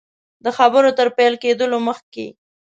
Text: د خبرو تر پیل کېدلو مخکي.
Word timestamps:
د 0.43 0.45
خبرو 0.57 0.89
تر 0.97 1.07
پیل 1.17 1.33
کېدلو 1.43 1.77
مخکي. 1.87 2.27